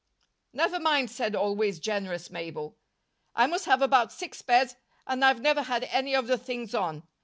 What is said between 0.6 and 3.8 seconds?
mind," said always generous Mabel. "I must